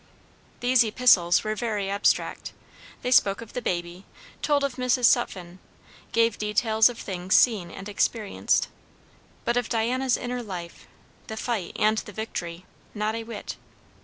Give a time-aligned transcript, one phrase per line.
[0.61, 2.53] These epistles were very abstract;
[3.03, 4.03] they spoke of the baby,
[4.41, 5.05] told of Mrs.
[5.05, 5.59] Sutphen,
[6.11, 8.67] gave details of things seen and experienced;
[9.45, 10.87] but of Diana's inner life,
[11.27, 13.57] the fight and the victory, not a whit.